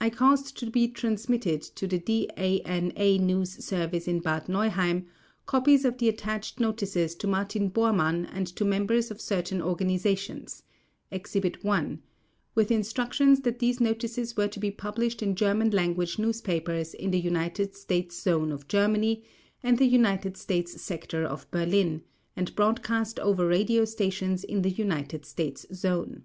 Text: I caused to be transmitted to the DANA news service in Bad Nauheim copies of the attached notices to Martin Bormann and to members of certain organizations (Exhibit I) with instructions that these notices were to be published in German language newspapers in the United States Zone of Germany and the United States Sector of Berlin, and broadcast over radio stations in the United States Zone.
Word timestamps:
I 0.00 0.10
caused 0.10 0.56
to 0.58 0.68
be 0.68 0.88
transmitted 0.88 1.62
to 1.76 1.86
the 1.86 2.00
DANA 2.00 3.18
news 3.18 3.64
service 3.64 4.08
in 4.08 4.18
Bad 4.18 4.48
Nauheim 4.48 5.06
copies 5.46 5.84
of 5.84 5.98
the 5.98 6.08
attached 6.08 6.58
notices 6.58 7.14
to 7.14 7.28
Martin 7.28 7.70
Bormann 7.70 8.24
and 8.32 8.48
to 8.48 8.64
members 8.64 9.12
of 9.12 9.20
certain 9.20 9.62
organizations 9.62 10.64
(Exhibit 11.12 11.64
I) 11.64 11.98
with 12.56 12.72
instructions 12.72 13.42
that 13.42 13.60
these 13.60 13.78
notices 13.80 14.36
were 14.36 14.48
to 14.48 14.58
be 14.58 14.72
published 14.72 15.22
in 15.22 15.36
German 15.36 15.70
language 15.70 16.18
newspapers 16.18 16.94
in 16.94 17.12
the 17.12 17.20
United 17.20 17.76
States 17.76 18.20
Zone 18.20 18.50
of 18.50 18.66
Germany 18.66 19.22
and 19.62 19.78
the 19.78 19.86
United 19.86 20.36
States 20.36 20.82
Sector 20.82 21.22
of 21.24 21.48
Berlin, 21.52 22.02
and 22.34 22.52
broadcast 22.56 23.20
over 23.20 23.46
radio 23.46 23.84
stations 23.84 24.42
in 24.42 24.62
the 24.62 24.70
United 24.70 25.24
States 25.26 25.64
Zone. 25.72 26.24